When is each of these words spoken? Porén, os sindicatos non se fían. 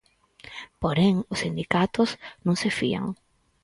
Porén, 0.81 1.15
os 1.33 1.41
sindicatos 1.43 2.09
non 2.45 2.55
se 2.61 2.69
fían. 2.79 3.05